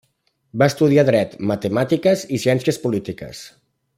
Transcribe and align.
Va 0.61 0.67
estudiar 0.71 1.03
Dret, 1.09 1.35
Matemàtiques 1.51 2.25
i 2.37 2.41
Ciències 2.47 2.83
polítiques. 2.87 3.45